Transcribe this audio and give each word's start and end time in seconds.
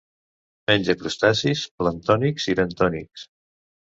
Menja 0.71 0.95
crustacis 1.01 1.61
planctònics 1.83 2.49
i 2.53 2.57
bentònics. 2.61 3.29